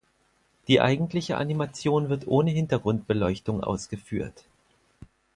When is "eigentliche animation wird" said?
0.81-2.25